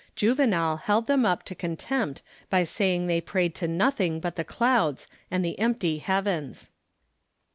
[0.15, 4.35] Juvenal held them up to con tempt by saying that they prayed to nothing but
[4.35, 6.71] the clouds and the empty heavens.